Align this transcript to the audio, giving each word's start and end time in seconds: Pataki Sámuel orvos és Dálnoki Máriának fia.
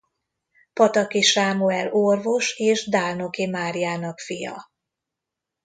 Pataki 0.73 1.21
Sámuel 1.21 1.89
orvos 1.91 2.51
és 2.57 2.87
Dálnoki 2.89 3.45
Máriának 3.45 4.19
fia. 4.19 4.71